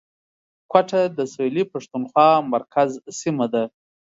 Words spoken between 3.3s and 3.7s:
ده